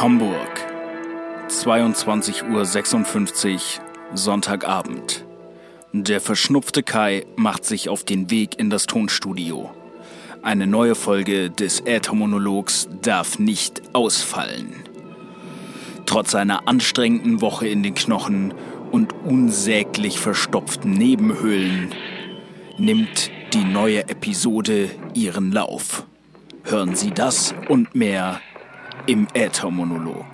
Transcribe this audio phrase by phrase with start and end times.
[0.00, 0.66] Hamburg,
[1.48, 3.60] 22.56 Uhr,
[4.14, 5.26] Sonntagabend.
[5.92, 9.70] Der verschnupfte Kai macht sich auf den Weg in das Tonstudio.
[10.40, 14.72] Eine neue Folge des Äthermonologs darf nicht ausfallen.
[16.06, 18.54] Trotz einer anstrengenden Woche in den Knochen
[18.90, 21.94] und unsäglich verstopften Nebenhöhlen
[22.78, 26.06] nimmt die neue Episode ihren Lauf.
[26.64, 28.40] Hören Sie das und mehr
[29.10, 30.24] im Äthermonolog.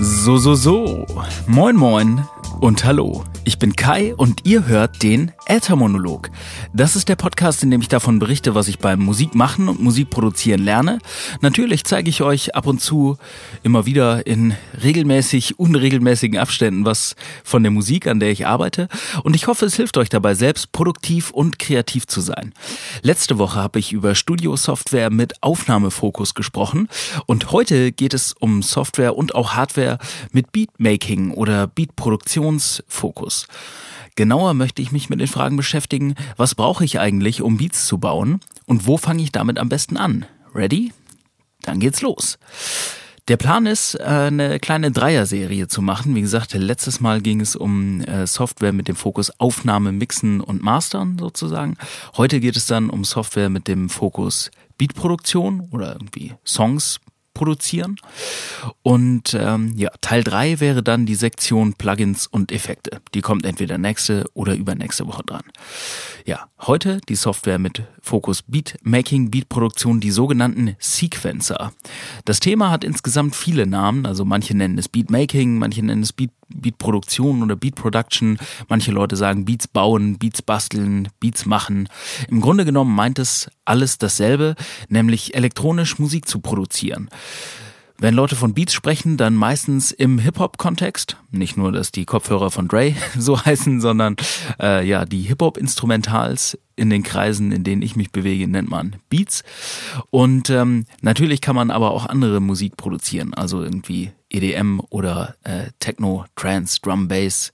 [0.00, 1.04] So, so, so.
[1.48, 2.24] Moin, moin
[2.60, 3.24] und hallo.
[3.48, 6.28] Ich bin Kai und ihr hört den Äthermonolog.
[6.74, 9.80] Das ist der Podcast, in dem ich davon berichte, was ich beim Musik machen und
[9.80, 10.98] Musik produzieren lerne.
[11.40, 13.16] Natürlich zeige ich euch ab und zu
[13.62, 18.86] immer wieder in regelmäßig, unregelmäßigen Abständen was von der Musik, an der ich arbeite.
[19.22, 22.52] Und ich hoffe, es hilft euch dabei, selbst produktiv und kreativ zu sein.
[23.00, 26.90] Letzte Woche habe ich über Studio-Software mit Aufnahmefokus gesprochen.
[27.24, 29.96] Und heute geht es um Software und auch Hardware
[30.32, 33.37] mit Beatmaking oder Beatproduktionsfokus.
[34.16, 37.98] Genauer möchte ich mich mit den Fragen beschäftigen, was brauche ich eigentlich, um Beats zu
[37.98, 40.26] bauen und wo fange ich damit am besten an?
[40.54, 40.92] Ready?
[41.62, 42.38] Dann geht's los.
[43.28, 46.14] Der Plan ist, äh, eine kleine Dreier-Serie zu machen.
[46.14, 50.62] Wie gesagt, letztes Mal ging es um äh, Software mit dem Fokus Aufnahme, Mixen und
[50.62, 51.76] Mastern sozusagen.
[52.16, 57.00] Heute geht es dann um Software mit dem Fokus Beatproduktion oder irgendwie Songs
[57.38, 57.96] produzieren.
[58.82, 63.00] Und ähm, ja, Teil 3 wäre dann die Sektion Plugins und Effekte.
[63.14, 65.44] Die kommt entweder nächste oder übernächste Woche dran.
[66.26, 71.72] Ja, heute die Software mit Fokus Beatmaking, Beatproduktion, die sogenannten Sequencer.
[72.24, 76.30] Das Thema hat insgesamt viele Namen, also manche nennen es Beatmaking, manche nennen es Beat
[76.48, 77.74] Beatproduktion oder Beat.
[78.68, 81.88] Manche Leute sagen Beats bauen, Beats basteln, Beats machen.
[82.28, 84.54] Im Grunde genommen meint es alles dasselbe,
[84.88, 87.08] nämlich elektronisch Musik zu produzieren.
[88.00, 91.16] Wenn Leute von Beats sprechen, dann meistens im Hip-Hop-Kontext.
[91.32, 94.14] Nicht nur, dass die Kopfhörer von Dre so heißen, sondern
[94.60, 99.44] äh, ja, die Hip-Hop-Instrumentals in den Kreisen, in denen ich mich bewege, nennt man Beats.
[100.10, 105.70] Und ähm, natürlich kann man aber auch andere Musik produzieren, also irgendwie EDM oder äh,
[105.80, 107.52] Techno, Trance, Drum, Bass,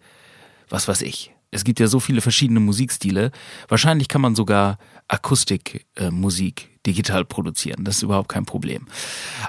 [0.69, 1.33] was weiß ich.
[1.51, 3.31] Es gibt ja so viele verschiedene Musikstile.
[3.69, 7.85] Wahrscheinlich kann man sogar Akustikmusik äh, digital produzieren.
[7.85, 8.87] Das ist überhaupt kein Problem.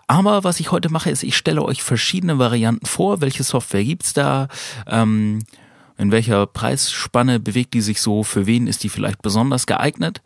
[0.05, 3.21] Aber was ich heute mache, ist, ich stelle euch verschiedene Varianten vor.
[3.21, 4.47] Welche Software gibt's da?
[4.85, 5.43] Ähm,
[5.97, 8.23] in welcher Preisspanne bewegt die sich so?
[8.23, 10.21] Für wen ist die vielleicht besonders geeignet?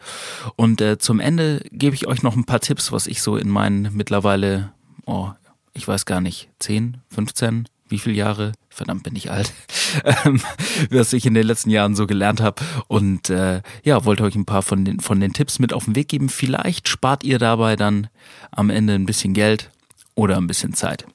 [0.56, 3.50] Und äh, zum Ende gebe ich euch noch ein paar Tipps, was ich so in
[3.50, 4.72] meinen mittlerweile,
[5.06, 5.30] oh,
[5.74, 9.54] ich weiß gar nicht, 10, 15, wie viele Jahre, verdammt bin ich alt,
[10.26, 10.42] ähm,
[10.90, 12.64] was ich in den letzten Jahren so gelernt habe.
[12.88, 15.96] Und äh, ja, wollte euch ein paar von den, von den Tipps mit auf den
[15.96, 16.30] Weg geben.
[16.30, 18.08] Vielleicht spart ihr dabei dann
[18.52, 19.70] am Ende ein bisschen Geld
[20.16, 21.06] oder ein bisschen Zeit.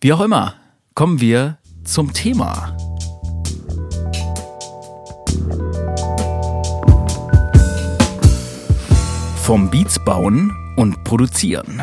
[0.00, 0.54] Wie auch immer,
[0.94, 2.76] kommen wir zum Thema.
[9.46, 11.80] Vom Beats bauen und produzieren.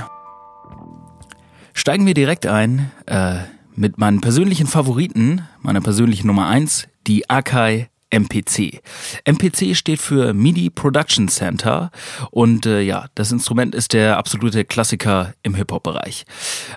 [1.73, 3.35] Steigen wir direkt ein äh,
[3.73, 8.81] mit meinen persönlichen Favoriten, meiner persönlichen Nummer eins, die Akai MPC.
[9.23, 11.89] MPC steht für MIDI Production Center
[12.31, 16.25] und äh, ja, das Instrument ist der absolute Klassiker im Hip-Hop-Bereich.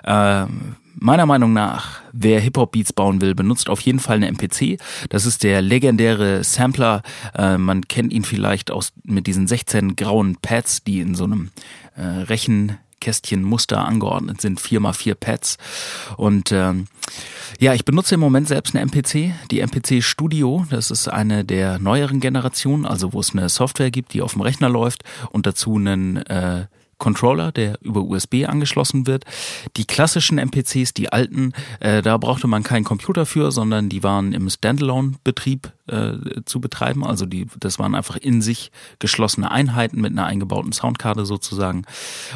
[0.05, 4.79] Ähm, Meiner Meinung nach, wer Hip-Hop-Beats bauen will, benutzt auf jeden Fall eine MPC.
[5.09, 7.03] Das ist der legendäre Sampler.
[7.35, 11.51] Äh, man kennt ihn vielleicht aus mit diesen 16 grauen Pads, die in so einem
[11.95, 15.57] äh, Rechenkästchenmuster angeordnet sind, 4x4 Pads.
[16.17, 16.87] Und ähm,
[17.59, 20.65] ja, ich benutze im Moment selbst eine MPC, die MPC Studio.
[20.71, 24.41] Das ist eine der neueren Generationen, also wo es eine Software gibt, die auf dem
[24.41, 26.65] Rechner läuft und dazu einen äh,
[26.97, 29.25] Controller, der über USB angeschlossen wird.
[29.75, 34.33] Die klassischen MPCs, die alten, äh, da brauchte man keinen Computer für, sondern die waren
[34.33, 36.13] im Standalone-Betrieb äh,
[36.45, 37.05] zu betreiben.
[37.05, 41.83] Also die, das waren einfach in sich geschlossene Einheiten mit einer eingebauten Soundkarte sozusagen.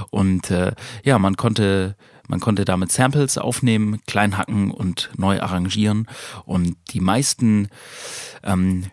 [0.10, 0.74] Und äh,
[1.04, 1.96] ja, man konnte
[2.28, 6.08] man konnte damit Samples aufnehmen, klein hacken und neu arrangieren.
[6.46, 7.68] Und die meisten
[8.42, 8.86] ähm,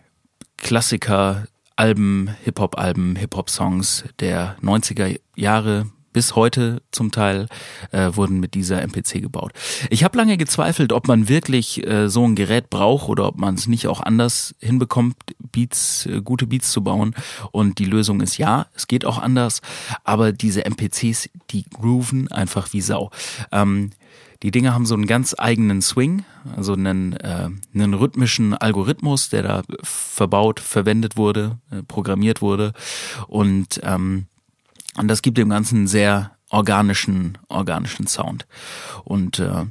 [0.57, 1.47] Klassiker
[1.79, 7.47] Alben, Hip-Hop-Alben, Hip-Hop-Songs der 90er Jahre bis heute zum Teil
[7.91, 9.53] äh, wurden mit dieser MPC gebaut.
[9.89, 13.55] Ich habe lange gezweifelt, ob man wirklich äh, so ein Gerät braucht oder ob man
[13.55, 15.15] es nicht auch anders hinbekommt,
[15.51, 17.15] Beats, äh, gute Beats zu bauen.
[17.51, 19.61] Und die Lösung ist ja, es geht auch anders,
[20.03, 23.11] aber diese MPCs, die grooven einfach wie Sau.
[23.51, 23.91] Ähm,
[24.41, 26.23] die Dinge haben so einen ganz eigenen Swing,
[26.55, 32.71] also einen, äh, einen rhythmischen Algorithmus, der da verbaut, verwendet wurde, äh, programmiert wurde.
[33.27, 34.27] Und ähm,
[34.99, 38.45] und das gibt dem Ganzen einen sehr organischen, organischen Sound.
[39.03, 39.65] Und äh,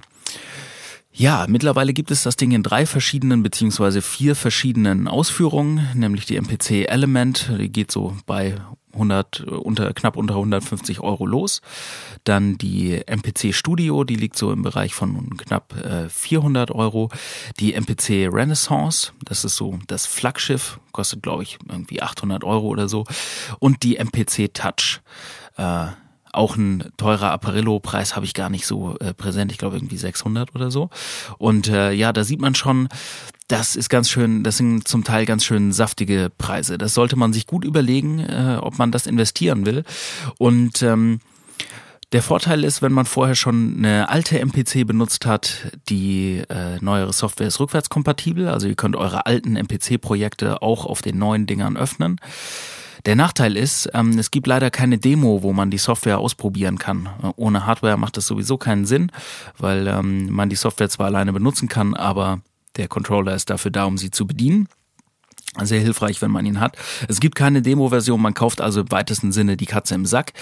[1.13, 6.37] ja, mittlerweile gibt es das Ding in drei verschiedenen beziehungsweise vier verschiedenen Ausführungen, nämlich die
[6.37, 8.55] MPC Element, die geht so bei
[8.99, 11.63] 100, unter, knapp unter 150 Euro los.
[12.25, 17.11] Dann die MPC Studio, die liegt so im Bereich von knapp äh, 400 Euro.
[17.61, 22.89] Die MPC Renaissance, das ist so das Flaggschiff, kostet glaube ich irgendwie 800 Euro oder
[22.89, 23.05] so.
[23.59, 25.01] Und die MPC Touch.
[25.57, 25.87] Äh,
[26.33, 29.51] auch ein teurer Apparillo-Preis habe ich gar nicht so äh, präsent.
[29.51, 30.91] Ich glaube irgendwie 600 oder so.
[31.39, 32.89] Und äh, ja, da sieht man schon,
[33.49, 36.77] das ist ganz schön, das sind zum Teil ganz schön saftige Preise.
[36.77, 39.85] Das sollte man sich gut überlegen, äh, ob man das investieren will.
[40.39, 41.21] Und ähm,
[42.13, 47.13] der Vorteil ist, wenn man vorher schon eine alte MPC benutzt hat, die äh, neuere
[47.13, 48.49] Software ist rückwärtskompatibel.
[48.49, 52.21] Also ihr könnt eure alten MPC-Projekte auch auf den neuen Dingern öffnen.
[53.07, 57.09] Der Nachteil ist, ähm, es gibt leider keine Demo, wo man die Software ausprobieren kann.
[57.37, 59.11] Ohne Hardware macht das sowieso keinen Sinn,
[59.57, 62.41] weil ähm, man die Software zwar alleine benutzen kann, aber
[62.77, 64.69] der Controller ist dafür da, um sie zu bedienen.
[65.61, 66.77] Sehr hilfreich, wenn man ihn hat.
[67.09, 70.33] Es gibt keine Demo-Version, man kauft also im weitesten Sinne die Katze im Sack.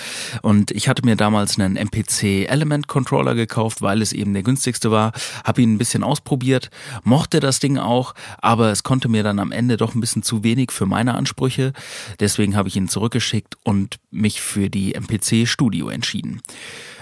[0.42, 4.90] Und ich hatte mir damals einen MPC Element Controller gekauft, weil es eben der günstigste
[4.90, 5.12] war.
[5.44, 6.70] Habe ihn ein bisschen ausprobiert,
[7.04, 10.42] mochte das Ding auch, aber es konnte mir dann am Ende doch ein bisschen zu
[10.42, 11.72] wenig für meine Ansprüche.
[12.20, 16.42] Deswegen habe ich ihn zurückgeschickt und mich für die MPC Studio entschieden.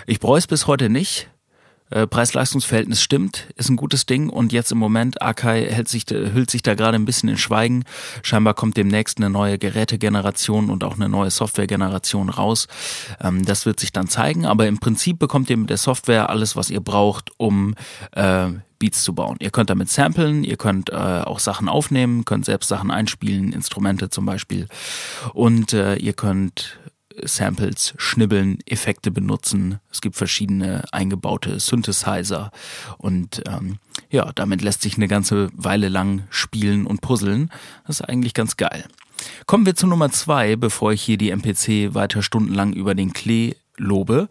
[0.06, 1.30] Ich bereue es bis heute nicht.
[1.90, 6.50] Äh, Preis-Leistungs-Verhältnis stimmt, ist ein gutes Ding und jetzt im Moment, Akai hält sich, hüllt
[6.50, 7.84] sich da gerade ein bisschen in Schweigen.
[8.22, 12.68] Scheinbar kommt demnächst eine neue Gerätegeneration und auch eine neue Softwaregeneration raus.
[13.20, 16.56] Ähm, das wird sich dann zeigen, aber im Prinzip bekommt ihr mit der Software alles,
[16.56, 17.74] was ihr braucht, um
[18.12, 18.48] äh,
[18.78, 19.36] Beats zu bauen.
[19.40, 24.10] Ihr könnt damit samplen, ihr könnt äh, auch Sachen aufnehmen, könnt selbst Sachen einspielen, Instrumente
[24.10, 24.68] zum Beispiel.
[25.32, 26.78] Und äh, ihr könnt
[27.22, 29.80] Samples schnibbeln, Effekte benutzen.
[29.90, 32.50] Es gibt verschiedene eingebaute Synthesizer
[32.98, 33.78] und ähm,
[34.10, 37.50] ja, damit lässt sich eine ganze Weile lang spielen und puzzeln.
[37.86, 38.84] Das ist eigentlich ganz geil.
[39.46, 43.54] Kommen wir zu Nummer zwei, bevor ich hier die MPC weiter stundenlang über den Klee
[43.76, 44.28] lobe.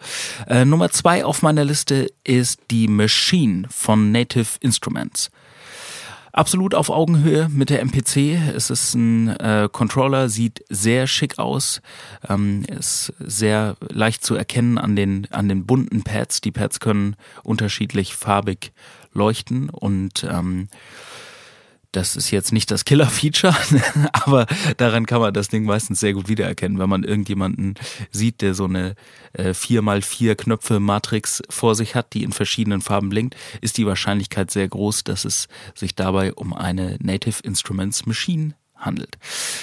[0.48, 5.32] Äh, Nummer zwei auf meiner Liste ist die Machine von Native Instruments.
[6.36, 8.56] Absolut auf Augenhöhe mit der MPC.
[8.56, 11.80] Es ist ein äh, Controller, sieht sehr schick aus,
[12.28, 16.42] ähm, ist sehr leicht zu erkennen an den, an den bunten Pads.
[16.42, 18.74] Die Pads können unterschiedlich farbig
[19.14, 20.70] leuchten und ähm,
[21.94, 23.56] das ist jetzt nicht das Killer-Feature,
[24.14, 24.46] aber
[24.78, 26.80] daran kann man das Ding meistens sehr gut wiedererkennen.
[26.80, 27.76] Wenn man irgendjemanden
[28.12, 28.96] sieht, der so eine
[29.34, 34.52] äh, 4x4 Knöpfe Matrix vor sich hat, die in verschiedenen Farben blinkt, ist die Wahrscheinlichkeit
[34.52, 39.18] sehr groß, dass es sich dabei um eine Native Instruments Machine handelt.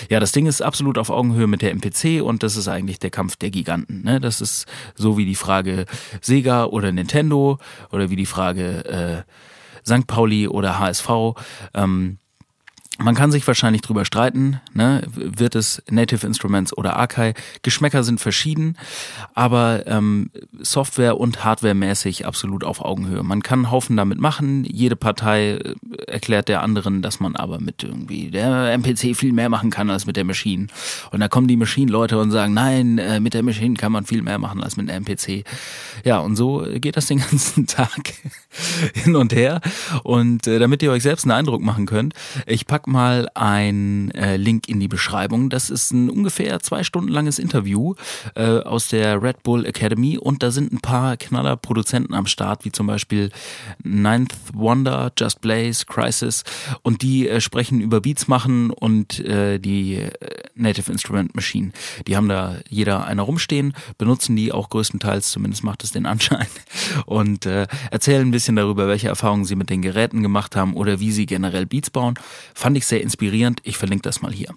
[0.09, 3.11] Ja, das Ding ist absolut auf Augenhöhe mit der MPC und das ist eigentlich der
[3.11, 4.03] Kampf der Giganten.
[4.03, 4.21] Ne?
[4.21, 5.85] Das ist so wie die Frage
[6.23, 7.59] Sega oder Nintendo
[7.91, 9.31] oder wie die Frage äh,
[9.87, 10.07] St.
[10.07, 11.09] Pauli oder HSV.
[11.75, 12.19] Ähm,
[13.03, 15.03] man kann sich wahrscheinlich drüber streiten, ne?
[15.15, 17.35] wird es Native Instruments oder Akai.
[17.63, 18.77] Geschmäcker sind verschieden,
[19.35, 23.23] aber ähm, Software- und Hardware-mäßig absolut auf Augenhöhe.
[23.23, 24.65] Man kann einen Haufen damit machen.
[24.65, 25.75] Jede Partei äh,
[26.07, 30.07] erklärt der anderen, dass man aber mit irgendwie der MPC viel mehr machen kann als
[30.07, 30.67] mit der Maschine.
[31.11, 34.23] Und da kommen die Maschinen-Leute und sagen, nein, äh, mit der Maschine kann man viel
[34.23, 35.45] mehr machen als mit der MPC.
[36.05, 38.13] Ja, und so geht das den ganzen Tag
[38.95, 39.61] hin und her.
[40.03, 42.15] Und äh, damit ihr euch selbst einen Eindruck machen könnt,
[42.47, 45.49] ich pack mal einen äh, Link in die Beschreibung.
[45.49, 47.95] Das ist ein ungefähr zwei Stunden langes Interview
[48.35, 52.65] äh, aus der Red Bull Academy und da sind ein paar knaller Produzenten am Start,
[52.65, 53.31] wie zum Beispiel
[53.83, 56.45] Ninth Wonder, Just Blaze, Crisis
[56.83, 60.11] und die äh, sprechen über Beats machen und äh, die äh,
[60.55, 61.73] Native Instrument Machine.
[62.07, 66.47] Die haben da jeder einer rumstehen, benutzen die auch größtenteils, zumindest macht es den Anschein
[67.07, 71.01] und äh, erzählen ein bisschen darüber, welche Erfahrungen sie mit den Geräten gemacht haben oder
[71.01, 72.15] wie sie generell Beats bauen.
[72.55, 73.61] Fand ich ich sehr inspirierend.
[73.65, 74.55] Ich verlinke das mal hier.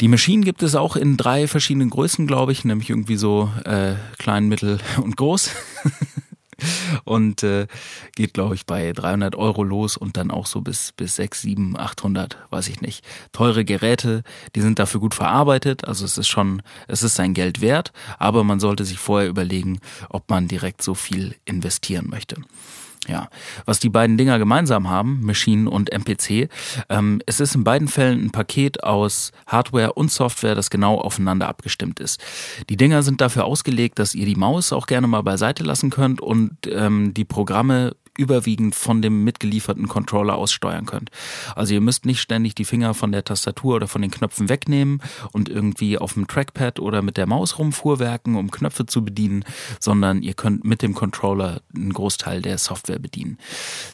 [0.00, 3.94] Die Maschinen gibt es auch in drei verschiedenen Größen, glaube ich, nämlich irgendwie so äh,
[4.18, 5.50] klein, mittel und groß.
[7.04, 7.66] und äh,
[8.14, 11.76] geht, glaube ich, bei 300 Euro los und dann auch so bis, bis 6, 7,
[11.78, 13.04] 800, weiß ich nicht.
[13.32, 14.22] Teure Geräte,
[14.54, 18.44] die sind dafür gut verarbeitet, also es ist schon, es ist sein Geld wert, aber
[18.44, 22.36] man sollte sich vorher überlegen, ob man direkt so viel investieren möchte.
[23.08, 23.28] Ja,
[23.64, 26.50] was die beiden Dinger gemeinsam haben, Machine und MPC,
[26.90, 31.48] ähm, es ist in beiden Fällen ein Paket aus Hardware und Software, das genau aufeinander
[31.48, 32.20] abgestimmt ist.
[32.68, 36.20] Die Dinger sind dafür ausgelegt, dass ihr die Maus auch gerne mal beiseite lassen könnt
[36.20, 41.10] und ähm, die Programme überwiegend von dem mitgelieferten Controller aus steuern könnt.
[41.54, 45.00] Also ihr müsst nicht ständig die Finger von der Tastatur oder von den Knöpfen wegnehmen
[45.32, 49.44] und irgendwie auf dem Trackpad oder mit der Maus rumfuhrwerken, um Knöpfe zu bedienen,
[49.80, 53.38] sondern ihr könnt mit dem Controller einen Großteil der Software bedienen.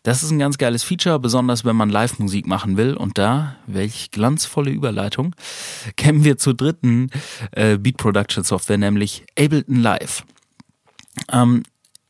[0.02, 2.94] Das ist ein ganz geiles Feature, besonders wenn man Live-Musik machen will.
[2.94, 5.34] Und da, welch glanzvolle Überleitung,
[5.96, 7.10] kämen wir zur dritten
[7.52, 10.24] äh, Beat Production Software, nämlich Ableton Live.
[11.30, 11.62] Ähm,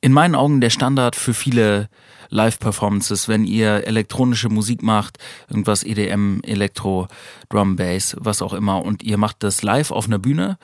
[0.05, 1.89] in meinen Augen der Standard für viele
[2.29, 5.17] Live-Performances, wenn ihr elektronische Musik macht,
[5.49, 7.09] irgendwas EDM, Elektro,
[7.49, 10.59] Drum, Bass, was auch immer, und ihr macht das live auf einer Bühne,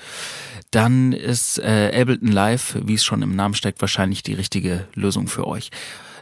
[0.73, 5.27] dann ist äh, Ableton Live, wie es schon im Namen steckt, wahrscheinlich die richtige Lösung
[5.27, 5.71] für euch.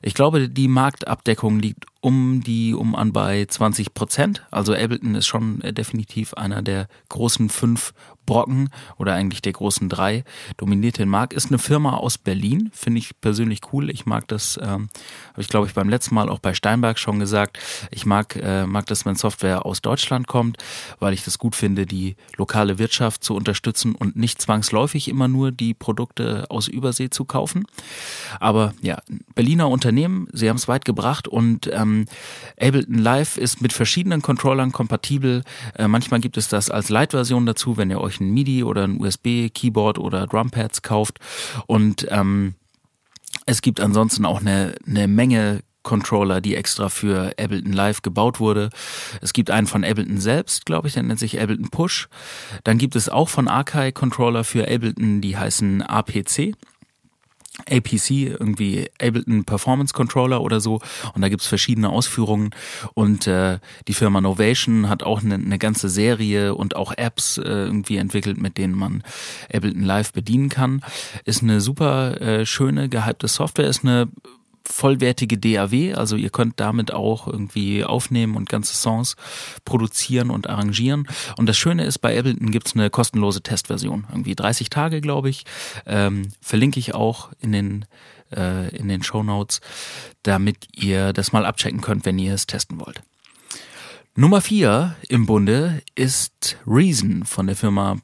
[0.00, 4.47] Ich glaube, die Marktabdeckung liegt um die um an bei 20 Prozent.
[4.50, 7.93] Also Ableton ist schon äh, definitiv einer der großen fünf
[8.28, 10.23] Brocken oder eigentlich der großen drei
[10.59, 11.33] dominiert den Markt.
[11.33, 13.88] Ist eine Firma aus Berlin, finde ich persönlich cool.
[13.88, 14.90] Ich mag das, ähm,
[15.33, 17.59] habe ich glaube ich beim letzten Mal auch bei Steinberg schon gesagt.
[17.90, 20.59] Ich mag, äh, mag das, wenn Software aus Deutschland kommt,
[21.00, 25.50] weil ich das gut finde, die lokale Wirtschaft zu unterstützen und nicht zwangsläufig immer nur
[25.50, 27.64] die Produkte aus Übersee zu kaufen.
[28.40, 28.99] Aber ja,
[29.35, 31.88] Berliner Unternehmen, sie haben es weit gebracht und ähm,
[32.61, 35.42] Ableton Live ist mit verschiedenen Controllern kompatibel.
[35.76, 39.00] Äh, manchmal gibt es das als Light-Version dazu, wenn ihr euch ein MIDI oder ein
[39.00, 41.18] USB-Keyboard oder Drumpads kauft.
[41.66, 42.54] Und ähm,
[43.47, 48.68] es gibt ansonsten auch eine, eine Menge Controller, die extra für Ableton Live gebaut wurde.
[49.23, 52.09] Es gibt einen von Ableton selbst, glaube ich, der nennt sich Ableton Push.
[52.64, 56.54] Dann gibt es auch von Arkai Controller für Ableton, die heißen APC.
[57.67, 60.81] APC, irgendwie Ableton Performance Controller oder so.
[61.15, 62.50] Und da gibt's verschiedene Ausführungen.
[62.95, 67.43] Und äh, die Firma Novation hat auch eine, eine ganze Serie und auch Apps äh,
[67.43, 69.03] irgendwie entwickelt, mit denen man
[69.53, 70.83] Ableton Live bedienen kann.
[71.25, 74.09] Ist eine super äh, schöne, gehypte Software, ist eine
[74.70, 79.16] vollwertige DAW, also ihr könnt damit auch irgendwie aufnehmen und ganze Songs
[79.64, 81.08] produzieren und arrangieren.
[81.37, 85.44] Und das Schöne ist, bei Ableton gibt's eine kostenlose Testversion, irgendwie 30 Tage, glaube ich.
[85.87, 87.84] Ähm, verlinke ich auch in den
[88.30, 89.60] äh, in den Show Notes,
[90.22, 93.02] damit ihr das mal abchecken könnt, wenn ihr es testen wollt.
[94.14, 97.98] Nummer vier im Bunde ist Reason von der Firma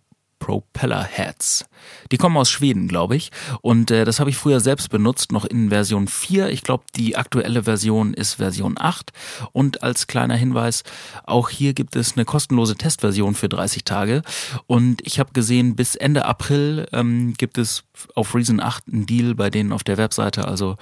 [0.44, 1.64] Propeller Heads.
[2.12, 3.32] Die kommen aus Schweden, glaube ich.
[3.62, 6.50] Und äh, das habe ich früher selbst benutzt, noch in Version 4.
[6.50, 9.10] Ich glaube, die aktuelle Version ist Version 8.
[9.52, 10.82] Und als kleiner Hinweis,
[11.24, 14.20] auch hier gibt es eine kostenlose Testversion für 30 Tage.
[14.66, 17.84] Und ich habe gesehen, bis Ende April ähm, gibt es
[18.14, 20.46] auf Reason 8 einen Deal bei denen auf der Webseite.
[20.46, 20.76] Also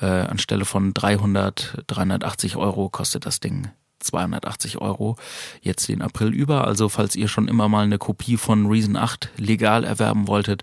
[0.00, 5.16] äh, anstelle von 300, 380 Euro kostet das Ding 280 Euro
[5.60, 6.66] jetzt den April über.
[6.66, 10.62] Also falls ihr schon immer mal eine Kopie von Reason 8 legal erwerben wolltet,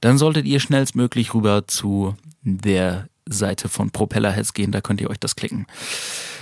[0.00, 5.20] dann solltet ihr schnellstmöglich rüber zu der Seite von Propellerheads gehen, da könnt ihr euch
[5.20, 5.66] das klicken.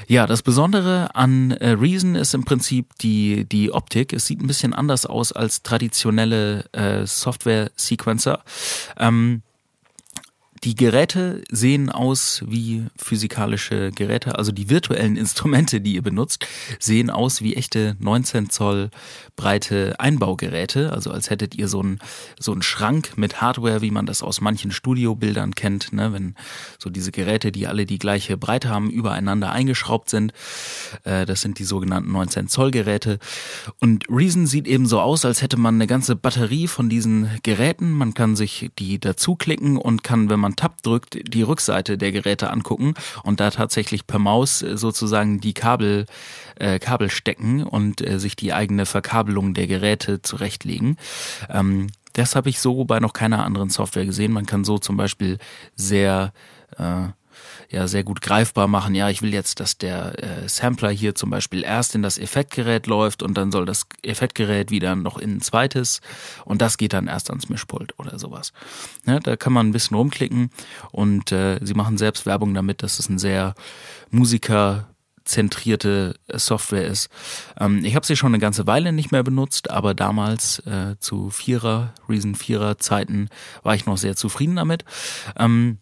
[0.09, 4.13] Ja, das Besondere an äh, Reason ist im Prinzip die, die Optik.
[4.13, 8.43] Es sieht ein bisschen anders aus als traditionelle äh, Software-Sequencer.
[8.99, 9.43] Ähm,
[10.65, 16.47] die Geräte sehen aus wie physikalische Geräte, also die virtuellen Instrumente, die ihr benutzt,
[16.79, 18.91] sehen aus wie echte 19 Zoll
[19.37, 21.99] breite Einbaugeräte, also als hättet ihr so einen
[22.39, 26.35] so einen Schrank mit Hardware, wie man das aus manchen Studiobildern kennt, ne, wenn
[26.79, 30.33] so diese Geräte, die alle die gleiche Breite haben, übereinander eingeschraubt sind.
[31.05, 33.19] Äh, das sind die sogenannten 19 Zoll Geräte.
[33.79, 37.91] Und Reason sieht eben so aus, als hätte man eine ganze Batterie von diesen Geräten.
[37.93, 41.97] Man kann sich die dazu klicken und kann, wenn man man Tab drückt, die Rückseite
[41.97, 46.07] der Geräte angucken und da tatsächlich per Maus äh, sozusagen die Kabel,
[46.57, 50.97] äh, Kabel stecken und äh, sich die eigene Verkabelung der Geräte zurechtlegen.
[51.49, 54.33] Ähm, das habe ich so bei noch keiner anderen Software gesehen.
[54.33, 55.39] Man kann so zum Beispiel
[55.77, 56.33] sehr
[56.77, 57.09] äh,
[57.71, 58.95] ja sehr gut greifbar machen.
[58.95, 62.87] Ja, ich will jetzt, dass der äh, Sampler hier zum Beispiel erst in das Effektgerät
[62.87, 66.01] läuft und dann soll das Effektgerät wieder noch in ein zweites
[66.45, 68.53] und das geht dann erst ans Mischpult oder sowas.
[69.07, 70.51] Ja, da kann man ein bisschen rumklicken
[70.91, 73.55] und äh, sie machen selbst Werbung damit, dass es ein sehr
[74.11, 74.89] Musiker
[75.25, 77.09] zentrierte Software ist.
[77.59, 81.31] Ähm, ich habe sie schon eine ganze Weile nicht mehr benutzt, aber damals äh, zu
[81.31, 83.29] Vierer, Reason Vierer Zeiten
[83.63, 84.85] war ich noch sehr zufrieden damit.
[85.39, 85.79] Ähm,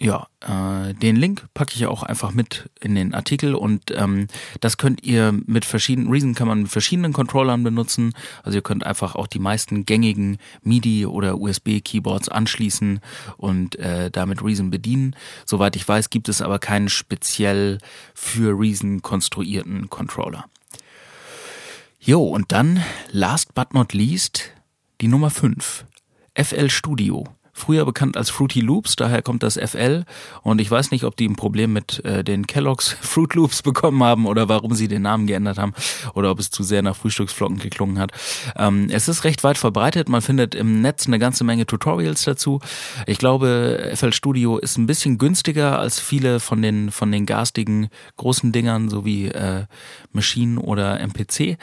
[0.00, 4.26] Ja, äh, den Link packe ich auch einfach mit in den Artikel und ähm,
[4.60, 8.12] das könnt ihr mit verschiedenen, Reason kann man mit verschiedenen Controllern benutzen.
[8.42, 12.98] Also ihr könnt einfach auch die meisten gängigen MIDI oder USB Keyboards anschließen
[13.36, 15.14] und äh, damit Reason bedienen.
[15.46, 17.78] Soweit ich weiß, gibt es aber keinen speziell
[18.14, 20.46] für Reason konstruierten Controller.
[22.00, 22.82] Jo, und dann,
[23.12, 24.50] last but not least,
[25.00, 25.86] die Nummer 5.
[26.34, 30.04] FL Studio früher bekannt als Fruity Loops, daher kommt das FL.
[30.42, 34.02] Und ich weiß nicht, ob die ein Problem mit äh, den Kellogg's Fruit Loops bekommen
[34.02, 35.72] haben oder warum sie den Namen geändert haben
[36.14, 38.12] oder ob es zu sehr nach Frühstücksflocken geklungen hat.
[38.56, 40.08] Ähm, es ist recht weit verbreitet.
[40.08, 42.60] Man findet im Netz eine ganze Menge Tutorials dazu.
[43.06, 47.88] Ich glaube, FL Studio ist ein bisschen günstiger als viele von den von den garstigen
[48.16, 49.64] großen Dingern, so wie äh,
[50.12, 51.56] Machine oder MPC.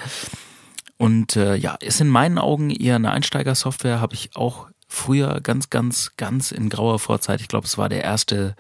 [0.97, 5.69] Und äh, ja, ist in meinen Augen eher eine Einsteigersoftware, habe ich auch früher ganz,
[5.69, 7.39] ganz, ganz in grauer Vorzeit.
[7.39, 8.55] Ich glaube, es war der erste,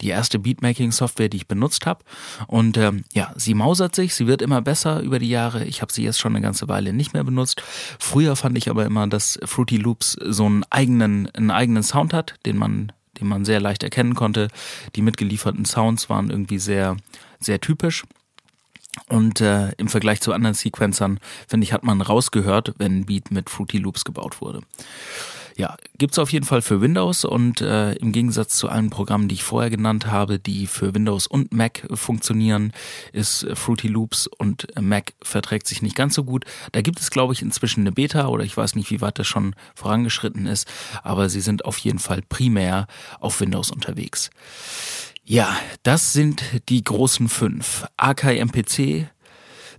[0.00, 2.02] die erste Beatmaking-Software, die ich benutzt habe.
[2.46, 5.64] Und ähm, ja, sie mausert sich, sie wird immer besser über die Jahre.
[5.64, 7.62] Ich habe sie jetzt schon eine ganze Weile nicht mehr benutzt.
[7.98, 12.34] Früher fand ich aber immer, dass Fruity Loops so einen eigenen, einen eigenen Sound hat,
[12.46, 14.48] den man den man sehr leicht erkennen konnte.
[14.94, 16.98] Die mitgelieferten Sounds waren irgendwie sehr,
[17.40, 18.04] sehr typisch.
[19.08, 21.18] Und äh, im Vergleich zu anderen Sequencern,
[21.48, 24.60] finde ich, hat man rausgehört, wenn ein Beat mit Fruity Loops gebaut wurde.
[25.56, 29.36] Ja, gibt's auf jeden Fall für Windows und äh, im Gegensatz zu allen Programmen, die
[29.36, 32.72] ich vorher genannt habe, die für Windows und Mac funktionieren,
[33.14, 36.44] ist Fruity Loops und Mac verträgt sich nicht ganz so gut.
[36.72, 39.28] Da gibt es, glaube ich, inzwischen eine Beta oder ich weiß nicht, wie weit das
[39.28, 40.68] schon vorangeschritten ist,
[41.02, 42.86] aber sie sind auf jeden Fall primär
[43.18, 44.28] auf Windows unterwegs.
[45.24, 47.86] Ja, das sind die großen fünf.
[47.96, 49.08] Akai MPC,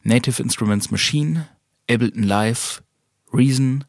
[0.01, 1.48] Native Instruments Machine,
[1.88, 2.81] Ableton Live,
[3.31, 3.84] Reason,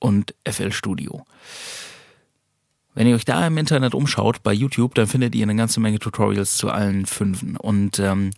[0.00, 1.24] und FL Studio.
[2.94, 6.00] Wenn ihr euch da im Internet umschaut, bei YouTube, dann findet ihr eine ganze Menge
[6.00, 7.56] Tutorials zu allen Fünfen.
[7.56, 8.30] Und ähm,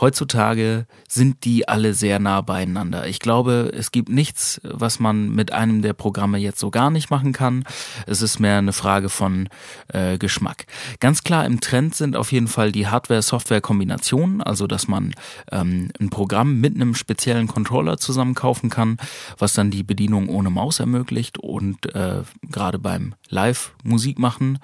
[0.00, 3.06] heutzutage sind die alle sehr nah beieinander.
[3.06, 7.10] Ich glaube, es gibt nichts, was man mit einem der Programme jetzt so gar nicht
[7.10, 7.64] machen kann.
[8.06, 9.48] Es ist mehr eine Frage von
[9.88, 10.66] äh, Geschmack.
[11.00, 15.14] Ganz klar im Trend sind auf jeden Fall die Hardware-Software-Kombinationen, also dass man
[15.50, 18.98] ähm, ein Programm mit einem speziellen Controller zusammen kaufen kann,
[19.38, 24.58] was dann die Bedienung ohne Maus ermöglicht und äh, gerade beim Live-Musik machen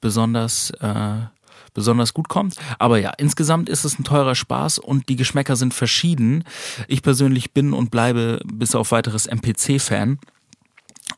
[0.00, 1.26] besonders äh,
[1.74, 2.56] besonders gut kommt.
[2.78, 6.44] Aber ja, insgesamt ist es ein teurer Spaß und die Geschmäcker sind verschieden.
[6.88, 10.18] Ich persönlich bin und bleibe bis auf weiteres MPC-Fan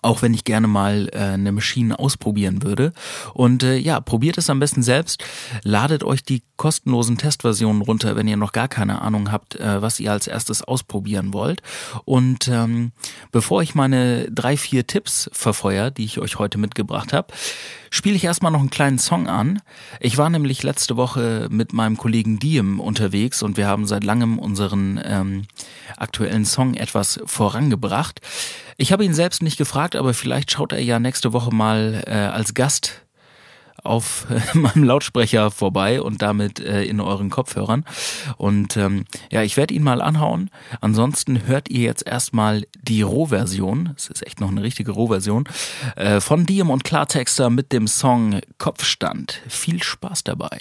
[0.01, 2.93] auch wenn ich gerne mal äh, eine Maschine ausprobieren würde.
[3.35, 5.23] Und äh, ja, probiert es am besten selbst.
[5.63, 9.99] Ladet euch die kostenlosen Testversionen runter, wenn ihr noch gar keine Ahnung habt, äh, was
[9.99, 11.61] ihr als erstes ausprobieren wollt.
[12.05, 12.93] Und ähm,
[13.33, 17.35] bevor ich meine drei, vier Tipps verfeuer, die ich euch heute mitgebracht habe,
[17.91, 19.61] spiele ich erstmal noch einen kleinen Song an.
[19.99, 24.39] Ich war nämlich letzte Woche mit meinem Kollegen Diem unterwegs und wir haben seit langem
[24.39, 25.47] unseren ähm,
[25.97, 28.21] aktuellen Song etwas vorangebracht.
[28.77, 32.13] Ich habe ihn selbst nicht gefragt, aber vielleicht schaut er ja nächste Woche mal äh,
[32.13, 33.03] als Gast
[33.83, 37.85] auf meinem Lautsprecher vorbei und damit äh, in euren Kopfhörern.
[38.37, 40.51] Und ähm, ja, ich werde ihn mal anhauen.
[40.81, 43.95] Ansonsten hört ihr jetzt erstmal die Rohversion.
[43.97, 45.49] Es ist echt noch eine richtige Rohversion
[45.97, 49.41] äh, von Diem und Klartexter mit dem Song Kopfstand.
[49.49, 50.59] Viel Spaß dabei.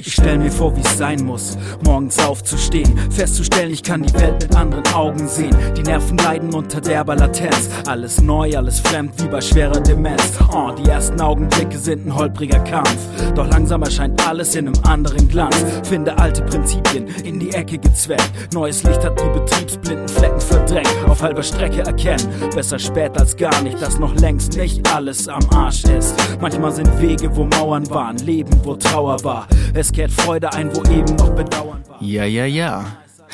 [0.00, 4.42] Ich stell mir vor, wie es sein muss, morgens aufzustehen, festzustellen, ich kann die Welt
[4.42, 5.56] mit anderen Augen sehen.
[5.76, 7.68] Die Nerven leiden unter derber Latenz.
[7.86, 10.38] Alles neu, alles fremd, wie bei schwerer Demenz.
[10.52, 12.98] Oh, die ersten Augenblicke sind ein holpriger Kampf.
[13.34, 15.56] Doch langsam erscheint alles in einem anderen Glanz.
[15.84, 18.30] Finde alte Prinzipien in die Ecke gezwängt.
[18.52, 20.94] Neues Licht hat die betriebsblinden Flecken verdrängt.
[21.06, 25.48] Auf halber Strecke erkennen, besser spät als gar nicht, dass noch längst nicht alles am
[25.54, 26.14] Arsch ist.
[26.40, 29.46] Manchmal sind Wege, wo Mauern waren, Leben, wo Trauer war.
[29.74, 32.02] Es kehrt Freude ein, wo eben noch Bedauern war.
[32.02, 32.84] Ja, ja, ja.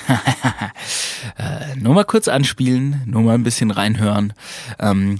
[1.38, 4.32] äh, nur mal kurz anspielen, nur mal ein bisschen reinhören.
[4.78, 5.18] Ähm,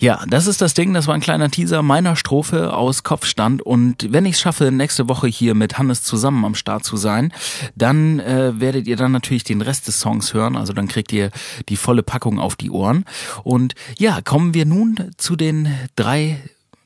[0.00, 4.12] ja, das ist das Ding, das war ein kleiner Teaser meiner Strophe aus Kopfstand und
[4.12, 7.32] wenn ich es schaffe, nächste Woche hier mit Hannes zusammen am Start zu sein,
[7.74, 11.30] dann äh, werdet ihr dann natürlich den Rest des Songs hören, also dann kriegt ihr
[11.68, 13.04] die volle Packung auf die Ohren.
[13.42, 16.38] Und ja, kommen wir nun zu den drei,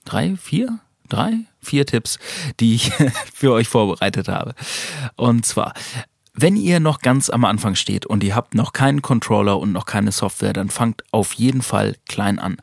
[0.04, 0.78] drei, vier,
[1.08, 2.18] drei, vier Tipps,
[2.60, 2.92] die ich
[3.34, 4.54] für euch vorbereitet habe.
[5.16, 5.74] Und zwar,
[6.40, 9.86] wenn ihr noch ganz am Anfang steht und ihr habt noch keinen Controller und noch
[9.86, 12.58] keine Software, dann fangt auf jeden Fall klein an.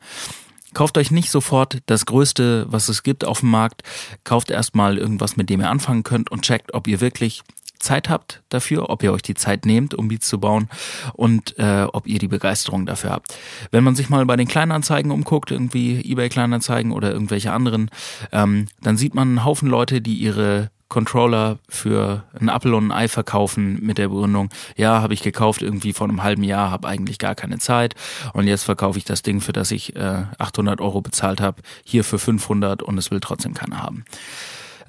[0.73, 3.83] Kauft euch nicht sofort das Größte, was es gibt auf dem Markt.
[4.23, 7.43] Kauft erstmal irgendwas, mit dem ihr anfangen könnt und checkt, ob ihr wirklich
[7.79, 10.69] Zeit habt dafür, ob ihr euch die Zeit nehmt, um Beats zu bauen
[11.13, 13.37] und äh, ob ihr die Begeisterung dafür habt.
[13.71, 17.89] Wenn man sich mal bei den Kleinanzeigen umguckt, irgendwie eBay Kleinanzeigen oder irgendwelche anderen,
[18.31, 22.91] ähm, dann sieht man einen Haufen Leute, die ihre Controller für einen Apple und ein
[22.91, 26.87] Ei verkaufen mit der Begründung, ja, habe ich gekauft irgendwie vor einem halben Jahr, habe
[26.87, 27.95] eigentlich gar keine Zeit
[28.33, 32.03] und jetzt verkaufe ich das Ding, für das ich äh, 800 Euro bezahlt habe, hier
[32.03, 34.05] für 500 und es will trotzdem keiner haben.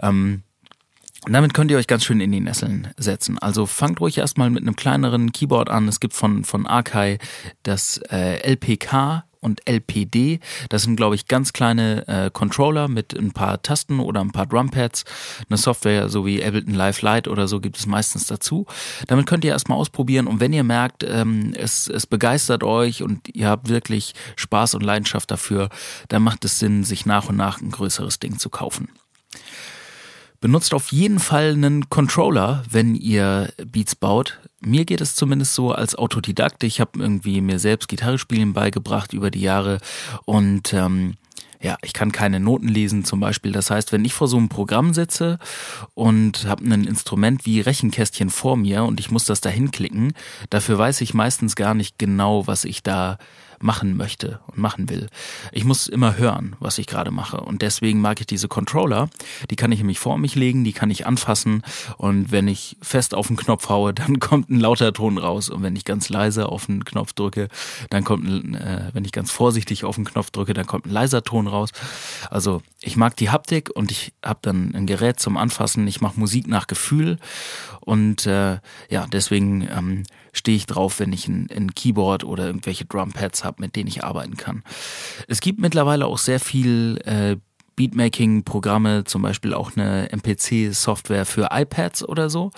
[0.01, 0.43] Ähm,
[1.29, 3.39] damit könnt ihr euch ganz schön in die Nesseln setzen.
[3.39, 5.89] Also fangt ruhig erstmal mit einem kleineren Keyboard an.
[5.89, 7.19] Es gibt von, von Arkai
[7.65, 10.41] das äh, LPK und LPD.
[10.69, 14.47] Das sind, glaube ich, ganz kleine äh, Controller mit ein paar Tasten oder ein paar
[14.47, 15.05] Drumpads.
[15.49, 18.67] Eine Software so wie Ableton Live Lite oder so gibt es meistens dazu.
[19.07, 23.35] Damit könnt ihr erstmal ausprobieren und wenn ihr merkt, ähm, es, es begeistert euch und
[23.35, 25.71] ihr habt wirklich Spaß und Leidenschaft dafür,
[26.09, 28.89] dann macht es Sinn, sich nach und nach ein größeres Ding zu kaufen.
[30.41, 34.39] Benutzt auf jeden Fall einen Controller, wenn ihr Beats baut.
[34.61, 36.65] Mir geht es zumindest so als Autodidakt.
[36.65, 39.79] Ich habe irgendwie mir selbst Gitarre spielen beigebracht über die Jahre
[40.25, 41.15] und ähm,
[41.61, 43.53] ja, ich kann keine Noten lesen zum Beispiel.
[43.53, 45.39] Das heißt, wenn ich vor so einem Programm sitze
[45.95, 50.13] und habe ein Instrument wie Rechenkästchen vor mir und ich muss das da hinklicken,
[50.51, 53.19] dafür weiß ich meistens gar nicht genau, was ich da
[53.61, 55.09] machen möchte und machen will.
[55.53, 57.41] Ich muss immer hören, was ich gerade mache.
[57.41, 59.09] Und deswegen mag ich diese Controller.
[59.51, 61.63] Die kann ich nämlich vor mich legen, die kann ich anfassen.
[61.97, 65.49] Und wenn ich fest auf den Knopf haue, dann kommt ein lauter Ton raus.
[65.49, 67.49] Und wenn ich ganz leise auf den Knopf drücke,
[67.91, 70.91] dann kommt ein, äh, wenn ich ganz vorsichtig auf den Knopf drücke, dann kommt ein
[70.91, 71.71] leiser Ton raus.
[72.31, 75.87] Also ich mag die Haptik und ich habe dann ein Gerät zum Anfassen.
[75.87, 77.19] Ich mache Musik nach Gefühl.
[77.81, 78.59] Und äh,
[78.91, 80.03] ja, deswegen ähm,
[80.37, 84.05] stehe ich drauf, wenn ich ein, ein Keyboard oder irgendwelche Drumpads habe, mit denen ich
[84.05, 84.63] arbeiten kann.
[85.29, 87.37] Es gibt mittlerweile auch sehr viel äh,
[87.77, 92.51] Beatmaking-Programme, zum Beispiel auch eine MPC-Software für iPads oder so.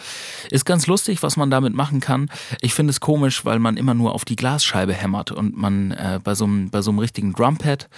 [0.50, 2.30] Ist ganz lustig, was man damit machen kann.
[2.60, 6.20] Ich finde es komisch, weil man immer nur auf die Glasscheibe hämmert und man äh,
[6.22, 7.88] bei so einem bei so einem richtigen Drumpad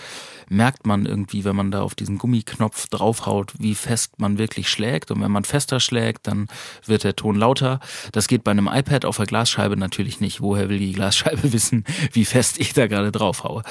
[0.51, 5.11] merkt man irgendwie, wenn man da auf diesen Gummiknopf draufhaut, wie fest man wirklich schlägt.
[5.11, 6.49] Und wenn man fester schlägt, dann
[6.85, 7.79] wird der Ton lauter.
[8.13, 10.41] Das geht bei einem iPad auf der Glasscheibe natürlich nicht.
[10.41, 13.63] Woher will die Glasscheibe wissen, wie fest ich da gerade draufhaue?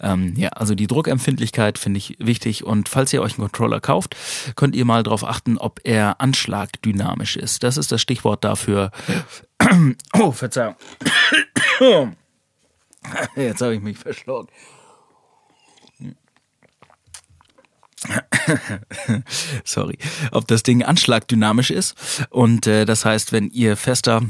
[0.00, 2.64] Ähm, ja, also die Druckempfindlichkeit finde ich wichtig.
[2.64, 4.14] Und falls ihr euch einen Controller kauft,
[4.54, 7.64] könnt ihr mal darauf achten, ob er anschlagdynamisch ist.
[7.64, 8.92] Das ist das Stichwort dafür.
[10.14, 10.76] Oh, Verzeihung.
[13.36, 14.50] Jetzt habe ich mich verschluckt.
[19.64, 19.98] Sorry,
[20.32, 21.94] ob das Ding anschlagdynamisch ist.
[22.30, 24.22] Und äh, das heißt, wenn ihr fester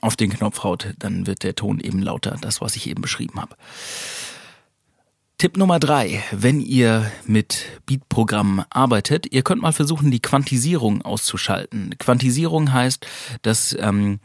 [0.00, 3.40] auf den Knopf haut, dann wird der Ton eben lauter, das, was ich eben beschrieben
[3.40, 3.56] habe.
[5.38, 11.94] Tipp Nummer drei, wenn ihr mit Beat-Programmen arbeitet, ihr könnt mal versuchen, die Quantisierung auszuschalten.
[11.98, 13.06] Quantisierung heißt,
[13.40, 14.20] dass ähm,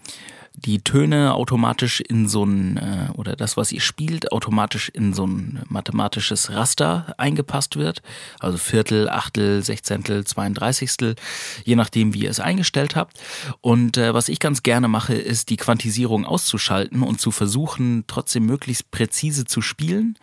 [0.57, 5.27] die Töne automatisch in so ein, äh, oder das, was ihr spielt, automatisch in so
[5.27, 8.01] ein mathematisches Raster eingepasst wird.
[8.39, 11.15] Also Viertel, Achtel, Sechzehntel, Zweiunddreißigstel,
[11.63, 13.19] je nachdem, wie ihr es eingestellt habt.
[13.61, 18.45] Und äh, was ich ganz gerne mache, ist die Quantisierung auszuschalten und zu versuchen, trotzdem
[18.45, 20.17] möglichst präzise zu spielen.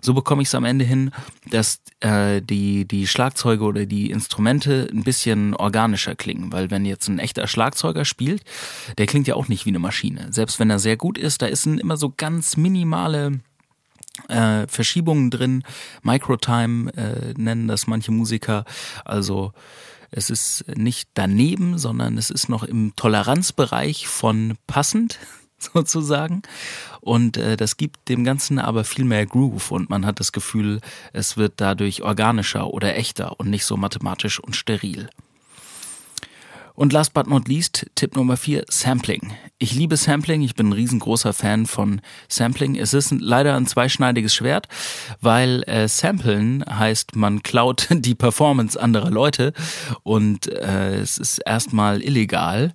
[0.00, 1.10] So bekomme ich es am Ende hin,
[1.50, 6.52] dass äh, die, die Schlagzeuge oder die Instrumente ein bisschen organischer klingen.
[6.52, 8.42] Weil wenn jetzt ein echter Schlagzeuger spielt,
[8.98, 10.28] der klingt ja auch nicht wie eine Maschine.
[10.30, 13.40] Selbst wenn er sehr gut ist, da ist immer so ganz minimale
[14.28, 15.62] äh, Verschiebungen drin.
[16.02, 18.64] Microtime äh, nennen das manche Musiker.
[19.04, 19.52] Also
[20.10, 25.18] es ist nicht daneben, sondern es ist noch im Toleranzbereich von passend
[25.58, 26.42] sozusagen.
[27.00, 30.80] Und äh, das gibt dem Ganzen aber viel mehr Groove und man hat das Gefühl,
[31.12, 35.08] es wird dadurch organischer oder echter und nicht so mathematisch und steril.
[36.74, 39.32] Und last but not least, Tipp Nummer vier Sampling.
[39.58, 42.76] Ich liebe Sampling, ich bin ein riesengroßer Fan von Sampling.
[42.76, 44.68] Es ist leider ein zweischneidiges Schwert,
[45.20, 49.52] weil äh, Samplen heißt, man klaut die Performance anderer Leute
[50.02, 52.72] und äh, es ist erstmal illegal.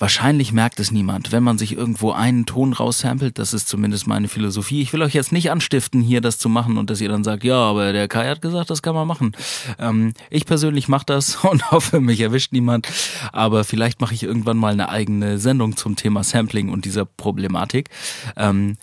[0.00, 3.38] Wahrscheinlich merkt es niemand, wenn man sich irgendwo einen Ton raussampelt.
[3.38, 4.80] Das ist zumindest meine Philosophie.
[4.80, 7.44] Ich will euch jetzt nicht anstiften, hier das zu machen und dass ihr dann sagt,
[7.44, 9.32] ja, aber der Kai hat gesagt, das kann man machen.
[9.78, 12.88] Ähm, ich persönlich mache das und hoffe, mich erwischt niemand.
[13.30, 17.90] Aber vielleicht mache ich irgendwann mal eine eigene Sendung zum Thema Sampling und dieser Problematik.
[18.38, 18.78] Ähm,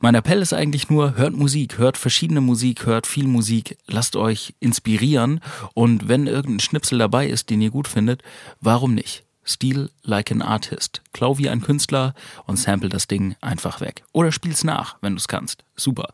[0.00, 4.54] mein Appell ist eigentlich nur, hört Musik, hört verschiedene Musik, hört viel Musik, lasst euch
[4.60, 5.40] inspirieren
[5.72, 8.22] und wenn irgendein Schnipsel dabei ist, den ihr gut findet,
[8.60, 9.24] warum nicht?
[9.48, 11.00] Steal like an artist.
[11.18, 12.14] Klau wie ein Künstler
[12.46, 14.04] und sample das Ding einfach weg.
[14.12, 15.64] Oder spiel's nach, wenn du es kannst.
[15.74, 16.10] Super.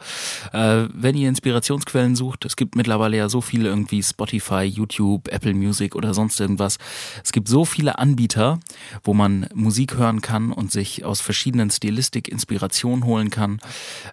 [0.54, 5.52] Äh, wenn ihr Inspirationsquellen sucht, es gibt mittlerweile ja so viele irgendwie Spotify, YouTube, Apple
[5.52, 6.78] Music oder sonst irgendwas.
[7.22, 8.60] Es gibt so viele Anbieter,
[9.02, 13.60] wo man Musik hören kann und sich aus verschiedenen Stilistik Inspiration holen kann.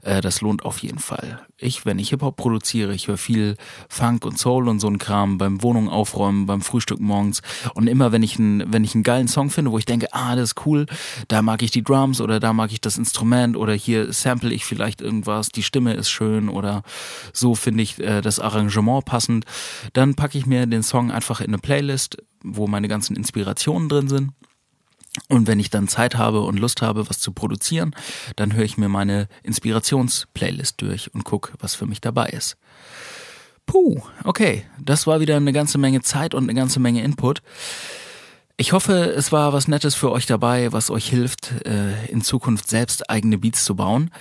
[0.01, 1.41] Äh, das lohnt auf jeden Fall.
[1.57, 3.55] Ich, wenn ich Hip-Hop produziere, ich höre viel
[3.87, 7.41] Funk und Soul und so ein Kram beim Wohnung aufräumen, beim Frühstück morgens.
[7.75, 10.35] Und immer wenn ich einen, wenn ich einen geilen Song finde, wo ich denke, ah,
[10.35, 10.80] das ist cool,
[11.27, 14.65] da mag ich die Drums oder da mag ich das Instrument oder hier sample ich
[14.65, 16.83] vielleicht irgendwas, die Stimme ist schön oder
[17.33, 19.45] so finde ich äh, das Arrangement passend,
[19.93, 24.07] dann packe ich mir den Song einfach in eine Playlist, wo meine ganzen Inspirationen drin
[24.07, 24.31] sind.
[25.27, 27.93] Und wenn ich dann Zeit habe und Lust habe, was zu produzieren,
[28.37, 32.55] dann höre ich mir meine Inspirationsplaylist durch und gucke, was für mich dabei ist.
[33.65, 37.41] Puh, okay, das war wieder eine ganze Menge Zeit und eine ganze Menge Input.
[38.57, 42.67] Ich hoffe, es war was Nettes für euch dabei, was euch hilft, äh, in Zukunft
[42.67, 44.11] selbst eigene Beats zu bauen.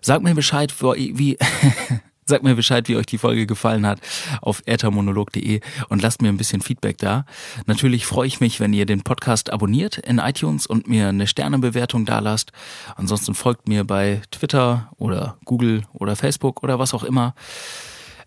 [0.00, 1.38] Sagt mir Bescheid, wie,
[2.24, 4.00] Sagt mir Bescheid, wie euch die Folge gefallen hat
[4.40, 7.26] auf ethermonolog.de und lasst mir ein bisschen Feedback da.
[7.66, 12.04] Natürlich freue ich mich, wenn ihr den Podcast abonniert in iTunes und mir eine Sternebewertung
[12.04, 12.52] da lasst.
[12.94, 17.34] Ansonsten folgt mir bei Twitter oder Google oder Facebook oder was auch immer.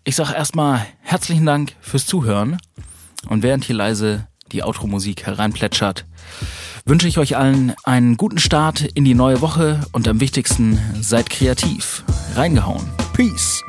[0.04, 2.58] Ich sage erstmal herzlichen Dank fürs Zuhören
[3.30, 6.06] und während hier leise die Outro-Musik hereinplätschert,
[6.84, 11.30] wünsche ich euch allen einen guten Start in die neue Woche und am wichtigsten seid
[11.30, 12.04] kreativ.
[12.34, 12.86] Reingehauen.
[13.12, 13.62] Peace.